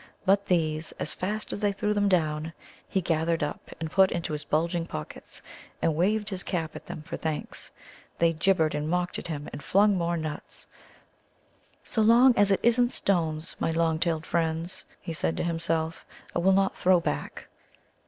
[0.25, 2.53] But these, as fast as they threw them down,
[2.87, 5.43] he gathered up and put into his bulging pockets,
[5.79, 7.69] and waved his cap at them for thanks.
[8.17, 10.65] They gibbered and mocked at him, and flung more nuts.
[11.83, 16.03] "So long as it isn't stones, my long tailed friends," he said to himself,
[16.35, 17.47] "I will not throw back."